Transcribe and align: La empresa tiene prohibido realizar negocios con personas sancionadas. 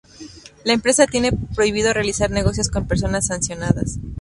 La 0.63 0.73
empresa 0.73 1.05
tiene 1.05 1.31
prohibido 1.31 1.93
realizar 1.93 2.31
negocios 2.31 2.69
con 2.71 2.87
personas 2.87 3.27
sancionadas. 3.27 3.99